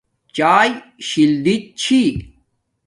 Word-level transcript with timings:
چایے 0.35 0.75
شلری 1.07 1.55
چھی 1.79 2.01